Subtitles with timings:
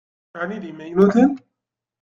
[0.41, 1.31] Ɛni d imaynuten?